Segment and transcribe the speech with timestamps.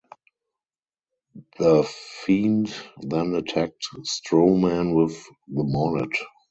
[1.59, 1.83] The
[2.23, 5.13] Fiend then attacked Strowman with
[5.47, 6.17] the mallet.